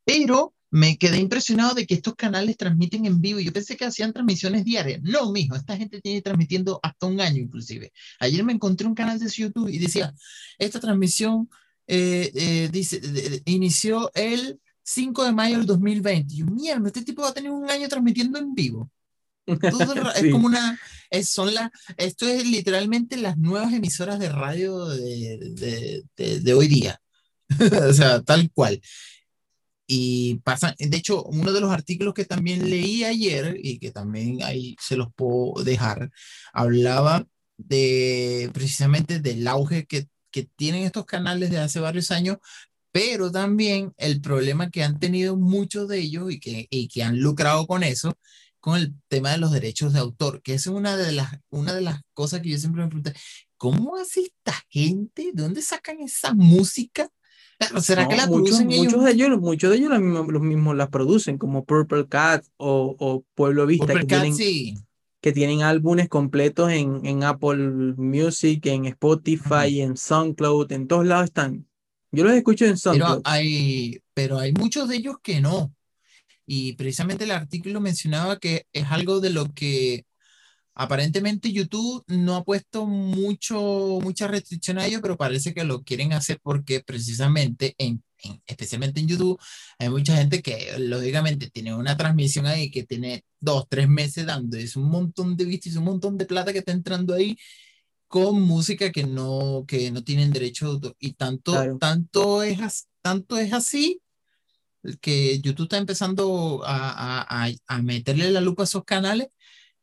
[0.06, 3.40] Pero me quedé impresionado de que estos canales transmiten en vivo.
[3.40, 5.02] Yo pensé que hacían transmisiones diarias.
[5.02, 7.92] No, mijo, esta gente tiene transmitiendo hasta un año inclusive.
[8.20, 10.14] Ayer me encontré un canal de YouTube y decía,
[10.58, 11.50] esta transmisión
[11.88, 13.02] eh, eh, dice,
[13.46, 16.34] inició el 5 de mayo del 2020.
[16.34, 18.92] Y yo, mierda, este tipo va a tener un año transmitiendo en vivo.
[20.16, 26.04] Es como una, es, son la, esto es literalmente las nuevas emisoras de radio de,
[26.16, 27.02] de, de, hoy día.
[27.90, 28.82] o sea, tal cual.
[29.88, 34.44] Y pasan, de hecho, uno de los artículos que también leí ayer y que también
[34.44, 36.12] ahí se los puedo dejar,
[36.54, 37.26] hablaba
[37.58, 42.38] de precisamente del auge que, que tienen estos canales de hace varios años,
[42.92, 47.20] pero también el problema que han tenido muchos de ellos y que, y que han
[47.20, 48.18] lucrado con eso
[48.60, 51.82] con el tema de los derechos de autor, que es una de las, una de
[51.82, 53.12] las cosas que yo siempre me pregunto,
[53.58, 55.32] ¿cómo hace esta gente?
[55.34, 57.10] ¿De dónde sacan esa música?
[57.82, 59.40] ¿Será que la muchos, producen muchos de ellos?
[59.40, 63.66] Muchos de ellos los mismos, los mismos las producen, como Purple Cat o, o Pueblo
[63.66, 64.36] Vista, que, tienen,
[65.20, 71.26] que tienen álbumes completos en, en Apple Music, en Spotify, en SoundCloud, en todos lados
[71.26, 71.68] están.
[72.12, 73.22] Yo los escucho en SoundCloud.
[73.24, 75.74] Pero hay, pero hay muchos de ellos que no.
[76.52, 80.06] Y precisamente el artículo mencionaba que es algo de lo que
[80.80, 86.14] Aparentemente YouTube no ha puesto mucho, mucha restricción a ello, pero parece que lo quieren
[86.14, 88.02] hacer porque precisamente, en,
[88.46, 89.38] especialmente en YouTube,
[89.78, 94.56] hay mucha gente que lógicamente tiene una transmisión ahí que tiene dos, tres meses dando,
[94.56, 97.38] es un montón de vistas, un montón de plata que está entrando ahí
[98.08, 104.02] con música que no, que no tienen derecho y tanto, tanto, es, tanto es así
[105.02, 109.28] que YouTube está empezando a, a, a, meterle la lupa a esos canales,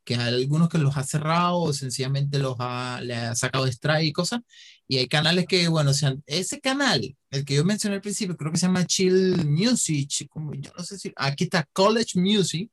[0.04, 3.72] que hay algunos que los ha cerrado o sencillamente los ha, le ha sacado de
[3.72, 4.40] strike y cosas,
[4.88, 8.52] y hay canales que, bueno, sean, ese canal, el que yo mencioné al principio, creo
[8.52, 12.70] que se llama Chill Music, como yo no sé si, aquí está College Music,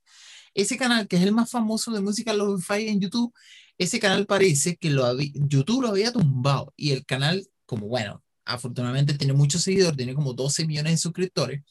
[0.53, 3.33] ese canal que es el más famoso de música lo-fi en YouTube,
[3.77, 6.73] ese canal parece que lo YouTube lo había tumbado.
[6.77, 11.61] Y el canal, como bueno, afortunadamente tiene muchos seguidores, tiene como 12 millones de suscriptores,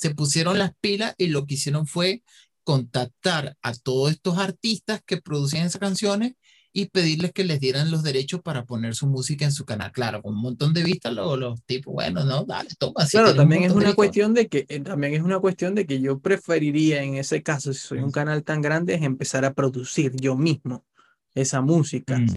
[0.00, 2.22] se pusieron las pilas y lo que hicieron fue
[2.64, 6.34] contactar a todos estos artistas que producían esas canciones
[6.72, 9.92] y pedirles que les dieran los derechos para poner su música en su canal.
[9.92, 13.06] Claro, con un montón de vistas, los, los tipos, bueno, no, dale, toma.
[13.10, 16.20] claro, también es una cuestión de que, eh, también es una cuestión de que yo
[16.20, 20.34] preferiría en ese caso, si soy un canal tan grande, es empezar a producir yo
[20.36, 20.86] mismo
[21.34, 22.18] esa música.
[22.18, 22.36] Mm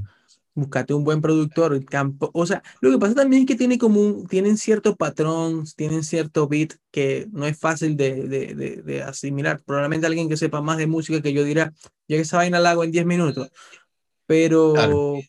[0.55, 3.77] búscate un buen productor, el campo, o sea, lo que pasa también es que tiene
[3.77, 9.03] como un, tienen cierto patrón, tienen cierto beat que no es fácil de, de, de,
[9.03, 9.61] asimilar.
[9.65, 11.73] Probablemente alguien que sepa más de música que yo dirá,
[12.07, 13.49] ya que esa vaina la hago en 10 minutos,
[14.25, 14.73] pero,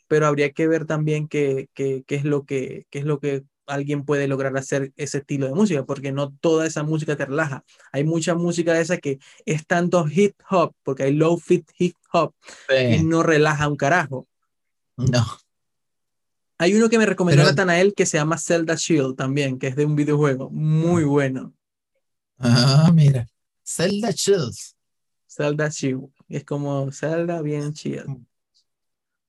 [0.08, 3.44] pero habría que ver también qué, qué, qué es lo que, qué es lo que
[3.66, 7.64] alguien puede lograr hacer ese estilo de música, porque no toda esa música te relaja.
[7.92, 11.96] Hay mucha música de esa que es tanto hip hop, porque hay low fit hip
[12.12, 12.34] hop,
[12.68, 14.28] que no relaja un carajo.
[14.96, 15.24] No.
[16.58, 19.84] Hay uno que me recomendó Nathanael que se llama Zelda Shield también, que es de
[19.84, 20.50] un videojuego.
[20.50, 21.06] Muy ah.
[21.06, 21.54] bueno.
[22.38, 23.26] Ah, mira.
[23.64, 24.54] Zelda Shield.
[25.26, 26.10] Zelda Shield.
[26.28, 28.04] Es como Zelda bien chill.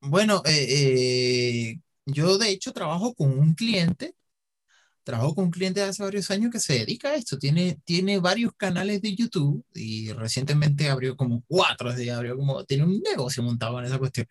[0.01, 4.15] Bueno, eh, eh, yo de hecho trabajo con un cliente.
[5.03, 7.37] Trabajo con un cliente de hace varios años que se dedica a esto.
[7.37, 13.01] Tiene, tiene varios canales de YouTube y recientemente abrió como cuatro, abrió como, tiene un
[13.01, 14.27] negocio montado en esa cuestión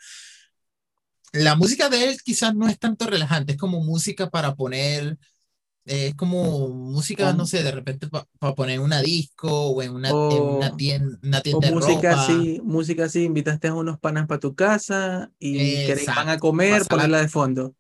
[1.35, 5.19] la música de él quizás no es tanto relajante, es como música para poner,
[5.85, 10.15] eh, es como música, no sé, de repente para poner una disco o en una,
[10.15, 14.55] una tienda, una tienda o música así, música así, invitaste a unos panas para tu
[14.55, 17.75] casa y que van a comer, ponerla de fondo.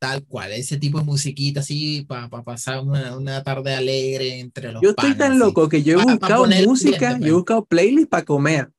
[0.00, 4.82] Tal cual, ese tipo de musiquita así para pasar una, una, tarde alegre entre los
[4.82, 7.32] Yo estoy tan loco que yo he buscado música, yo he pues.
[7.32, 8.70] buscado playlist para comer.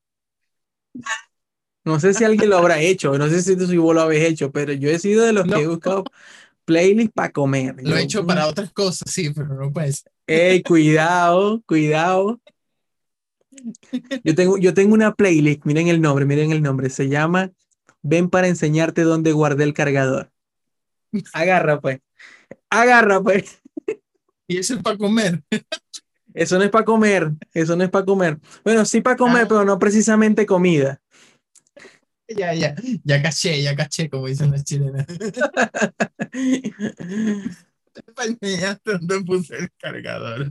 [1.86, 4.50] No sé si alguien lo habrá hecho, no sé si tú vos lo habéis hecho,
[4.50, 6.02] pero yo he sido de los que he buscado
[6.64, 7.76] playlist para comer.
[7.80, 10.10] Lo he hecho para otras cosas, sí, pero no puede ser.
[10.26, 12.40] Ey, cuidado, cuidado.
[14.24, 17.52] Yo tengo, yo tengo una playlist, miren el nombre, miren el nombre, se llama
[18.02, 20.32] Ven para enseñarte dónde guardé el cargador.
[21.32, 22.00] Agarra pues,
[22.68, 23.62] agarra pues.
[24.48, 25.40] Y eso es para comer.
[26.36, 28.38] Eso no es para comer, eso no es para comer.
[28.62, 29.48] Bueno, sí para comer, ah.
[29.48, 31.00] pero no precisamente comida.
[32.28, 35.06] Ya, ya, ya caché, ya caché, como dicen las chilenas.
[38.84, 40.50] dónde puse el cargador.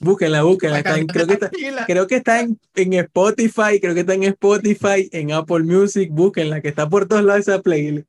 [0.00, 0.82] Búsquenla, búsquenla.
[0.82, 1.50] creo, que está,
[1.86, 6.10] creo que está en, en, Spotify, creo que está en Spotify, en Apple Music.
[6.12, 8.08] Búsquenla, que está por todos lados esa playlist.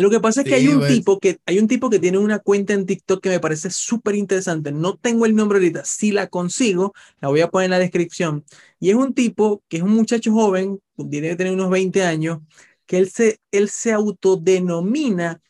[0.00, 2.38] Lo que pasa es que hay un tipo que hay un tipo que tiene una
[2.38, 4.72] cuenta en TikTok que me parece súper interesante.
[4.72, 5.84] No tengo el nombre ahorita.
[5.84, 8.44] Si la consigo, la voy a poner en la descripción.
[8.78, 12.40] Y es un tipo que es un muchacho joven, tiene que tener unos 20 años,
[12.86, 15.40] que él se, él se autodenomina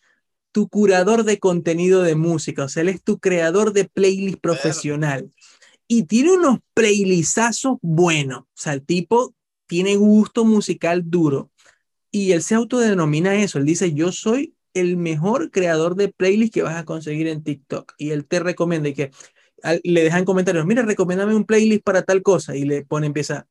[0.53, 2.65] tu curador de contenido de música.
[2.65, 5.31] O sea, él es tu creador de playlist profesional.
[5.87, 8.41] Y tiene unos playlistazos buenos.
[8.43, 9.35] O sea, el tipo
[9.67, 11.51] tiene gusto musical duro.
[12.11, 16.63] Y él se autodenomina eso, él dice, yo soy el mejor creador de playlist que
[16.63, 17.95] vas a conseguir en TikTok.
[17.99, 19.11] Y él te recomienda y que
[19.83, 22.57] le dejan comentarios, mira, recomiéndame un playlist para tal cosa.
[22.57, 23.47] Y le pone, empieza,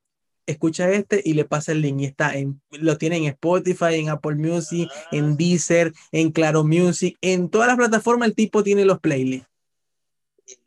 [0.46, 2.02] escucha este y le pasa el link.
[2.02, 7.18] Y está en, lo tiene en Spotify, en Apple Music, en Deezer, en Claro Music,
[7.22, 9.48] en todas las plataformas el tipo tiene los playlists.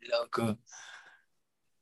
[0.01, 0.57] Loco.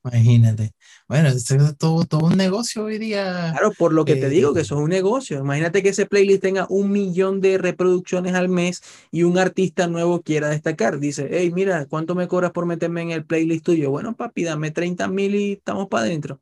[0.03, 0.73] Imagínate.
[1.11, 1.45] Bueno, es
[1.77, 3.51] todo, todo un negocio hoy día.
[3.51, 5.39] Claro, por lo que te digo, que eso es un negocio.
[5.39, 10.21] Imagínate que ese playlist tenga un millón de reproducciones al mes y un artista nuevo
[10.21, 10.99] quiera destacar.
[10.99, 13.91] Dice, hey, mira, ¿cuánto me cobras por meterme en el playlist tuyo?
[13.91, 16.39] Bueno, papi, dame 30 mil y estamos para adentro.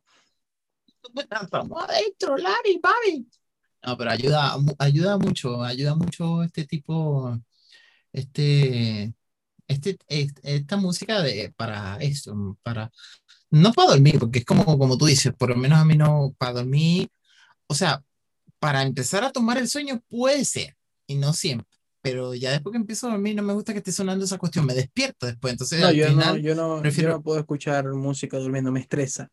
[1.17, 3.27] Estamos adentro, Larry, papi.
[3.83, 7.35] No, pero ayuda, ayuda mucho, ayuda mucho este tipo,
[8.13, 9.15] este,
[9.65, 9.97] este,
[10.43, 12.91] esta música de, para esto, para
[13.51, 16.33] no para dormir, porque es como, como tú dices, por lo menos a mí no,
[16.37, 17.09] para dormir,
[17.67, 18.03] o sea,
[18.59, 20.75] para empezar a tomar el sueño puede ser,
[21.07, 21.67] y no siempre.
[22.01, 24.65] Pero ya después que empiezo a dormir no me gusta que esté sonando esa cuestión,
[24.65, 25.53] me despierto después.
[25.53, 28.79] Entonces, No, yo no, final, yo no, yo prefiero, no puedo escuchar música durmiendo, me
[28.79, 29.29] estresa.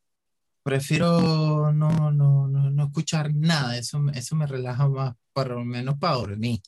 [0.62, 3.78] prefiero no, no, no, no escuchar nada.
[3.78, 6.60] Eso, eso me relaja más, por lo menos para dormir.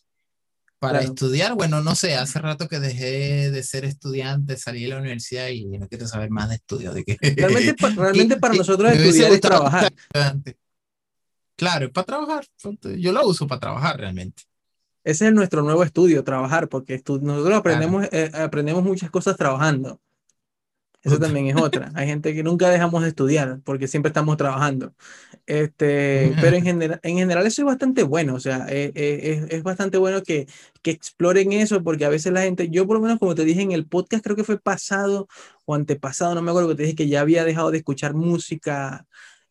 [0.81, 1.12] Para Claro.
[1.14, 5.49] estudiar, bueno, no sé, hace rato que dejé de ser estudiante, salí de la universidad
[5.49, 6.93] y no quiero saber más de estudio.
[6.95, 9.93] De que, Realmente, pa- realmente para nosotros estudiar es trabajar.
[11.57, 12.45] Claro, es para trabajar.
[12.97, 14.45] Yo lo uso para trabajar realmente.
[15.03, 17.57] Ese es nuestro nuevo estudio, trabajar, porque estu- nosotros Claro.
[17.59, 20.01] aprendemos, eh, aprendemos muchas cosas trabajando.
[21.09, 21.90] Eso también es otra.
[21.94, 24.92] Hay gente que nunca dejamos de estudiar porque siempre estamos trabajando.
[25.46, 28.34] Este, pero en general, en general eso es bastante bueno.
[28.34, 30.46] O sea, eh, eh, es, es bastante bueno que,
[30.82, 33.62] que exploren eso porque a veces la gente, yo por lo menos como te dije
[33.62, 35.28] en el podcast, creo que fue pasado
[35.64, 39.06] o antepasado, no me acuerdo que te dije que ya había dejado de escuchar música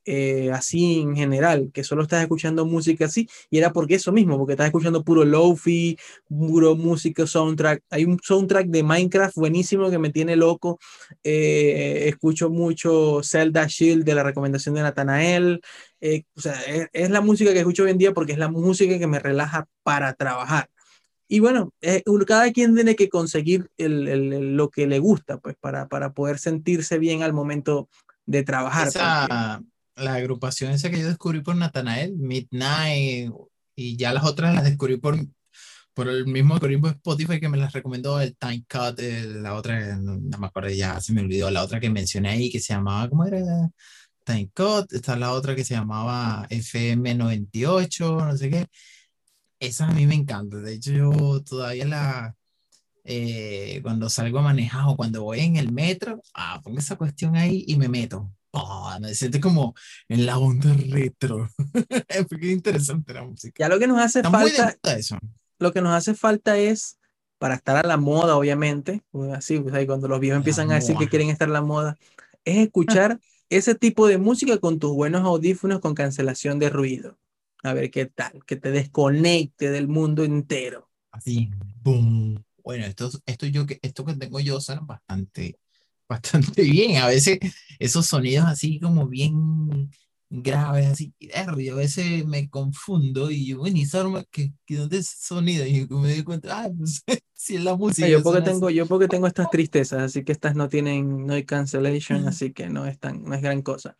[0.07, 4.37] eh, así en general, que solo estás escuchando música así y era porque eso mismo,
[4.37, 5.97] porque estás escuchando puro lofi,
[6.27, 7.83] puro música soundtrack.
[7.89, 10.79] Hay un soundtrack de Minecraft buenísimo que me tiene loco.
[11.23, 15.61] Eh, escucho mucho Zelda Shield de la recomendación de Nathanael.
[16.01, 18.47] Eh, o sea, es, es la música que escucho hoy en día porque es la
[18.49, 20.69] música que me relaja para trabajar.
[21.27, 25.57] Y bueno, eh, cada quien tiene que conseguir el- el- lo que le gusta, pues,
[25.59, 27.89] para, para poder sentirse bien al momento
[28.25, 28.87] de trabajar.
[28.87, 29.61] porque- Esa,
[29.97, 33.31] la agrupación esa que yo descubrí por Natanael, Midnight,
[33.75, 35.17] y ya las otras las descubrí por,
[35.93, 39.97] por el mismo algoritmo Spotify que me las recomendó, el Time Cut, el- la otra,
[39.97, 42.73] no, no me acuerdo, ya se me olvidó, la otra que mencioné ahí que se
[42.73, 43.41] llamaba, ¿cómo era?
[44.25, 48.67] Time Cut, está la otra que se llamaba FM98, no sé qué.
[49.59, 52.35] Esa a mí me encanta, de hecho yo todavía la...
[53.05, 57.35] eh, cuando salgo a manejar o cuando voy en el metro, ah, pongo esa cuestión
[57.37, 58.31] ahí y me meto.
[58.65, 59.73] Ah, me siento como
[60.07, 61.49] en la onda retro.
[62.07, 63.63] Es muy interesante la música.
[63.63, 65.17] ya lo que nos hace Está falta, eso.
[65.59, 66.97] lo que nos hace falta es,
[67.37, 70.71] para estar a la moda, obviamente, pues, así, pues, ahí cuando los viejos La empiezan
[70.71, 71.95] a decir que quieren estar a la moda,
[72.45, 77.17] es escuchar ese tipo de música con tus buenos audífonos con cancelación de ruido.
[77.63, 80.89] A ver qué tal, que te desconecte del mundo entero.
[81.11, 81.49] Así,
[81.83, 82.43] boom.
[82.63, 85.57] Bueno, esto, esto, yo, que- esto que tengo yo suena bastante,
[86.07, 86.97] bastante bien.
[86.97, 87.39] A veces
[87.79, 89.89] esos sonidos así como bien
[90.29, 91.31] graves, así, y
[91.69, 93.87] a veces me confundo y yo, bueno, ¿y
[94.29, 95.65] que, que dónde es sonido?
[95.65, 97.03] Y me doy cuenta, ah, pues
[97.33, 98.07] si es la música.
[98.07, 98.51] yo porque así.
[98.51, 102.51] tengo, yo porque tengo estas tristezas, así que estas no tienen, no hay cancellation, así
[102.51, 103.97] que no es tan, no es gran cosa.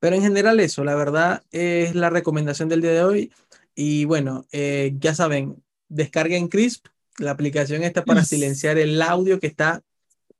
[0.00, 3.32] Pero en general eso, la verdad es la recomendación del día de hoy.
[3.74, 6.86] Y bueno, eh, ya saben, descarguen Crisp,
[7.18, 9.82] la aplicación está para silenciar el audio que está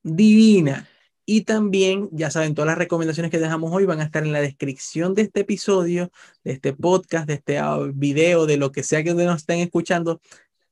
[0.03, 0.89] divina.
[1.27, 4.41] Y también, ya saben, todas las recomendaciones que dejamos hoy van a estar en la
[4.41, 6.11] descripción de este episodio,
[6.45, 7.61] de este podcast, de este
[7.95, 10.21] video, de lo que sea que nos estén escuchando.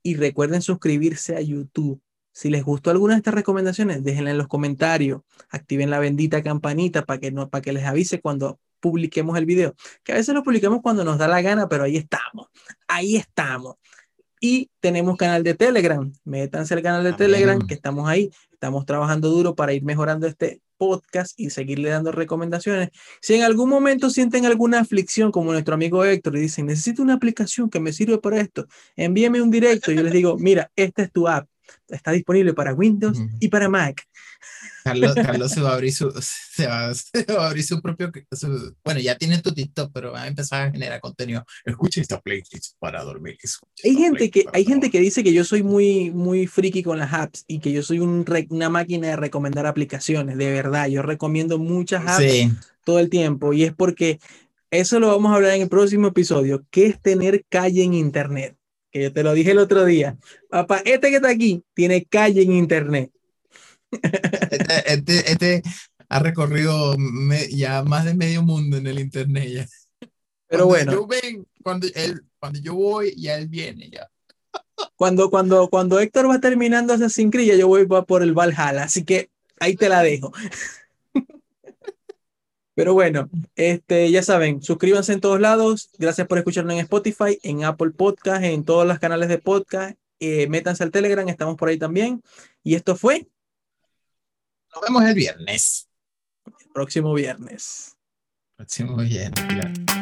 [0.03, 2.01] Y recuerden suscribirse a YouTube.
[2.33, 7.05] Si les gustó alguna de estas recomendaciones, déjenla en los comentarios, activen la bendita campanita
[7.05, 9.75] para que, no, para que les avise cuando publiquemos el video.
[10.05, 12.47] Que a veces lo publicamos cuando nos da la gana, pero ahí estamos,
[12.87, 13.77] ahí estamos.
[14.41, 16.13] Y tenemos canal de Telegram.
[16.25, 17.19] Métanse al canal de Amén.
[17.19, 18.31] Telegram, que estamos ahí.
[18.59, 22.89] Estamos trabajando duro para ir mejorando este podcast y seguirle dando recomendaciones.
[23.21, 27.15] Si en algún momento sienten alguna aflicción, como nuestro amigo Héctor, y dicen, necesito una
[27.15, 29.93] aplicación que me sirve para esto, envíeme un directo.
[29.93, 31.49] Yo les digo, mira, esta es tu app.
[31.89, 33.37] Está disponible para Windows Ujú.
[33.41, 34.07] y para Mac.
[34.85, 38.11] Carlos, Carlos se va a abrir su, se va, se va a abrir su propio,
[38.33, 41.45] su- bueno, ya tiene tu TikTok, pero va a empezar a generar contenido.
[41.65, 43.37] Escucha esta playlist para dormir.
[43.85, 47.13] Hay gente que, hay gente que dice que yo soy muy, muy friki con las
[47.13, 50.37] apps y que yo soy un una máquina de recomendar aplicaciones.
[50.37, 52.53] De verdad, yo recomiendo muchas apps Sí,
[52.85, 54.19] todo el tiempo y es porque
[54.71, 58.58] eso lo vamos a hablar en el próximo episodio, que es tener calle en Internet.
[58.91, 60.17] Que yo te lo dije el otro día.
[60.49, 63.11] Papá, este que está aquí tiene calle en Internet.
[63.91, 65.63] este, este, este
[66.09, 69.67] ha recorrido me- ya más de medio mundo en el internet ya.
[70.47, 74.09] Pero Cuando bueno, yo ven, cuando él, cuando yo voy, ya él viene ya.
[74.97, 79.05] cuando, cuando, cuando Héctor va terminando Assassin's Creed, ya yo voy por el Valhalla, así
[79.05, 79.31] que
[79.61, 80.33] ahí te la dejo.
[82.79, 85.91] Pero bueno, este, ya saben, suscríbanse en todos lados.
[85.99, 89.99] Gracias por escucharnos en Spotify, en Apple Podcast, en todos los canales de podcast.
[90.21, 92.23] Eh, métanse al Telegram, estamos por ahí también.
[92.63, 93.27] Y esto fue
[94.73, 95.89] Nos vemos el viernes.
[96.47, 97.97] el próximo viernes.
[98.57, 99.98] Próximo viernes, claro.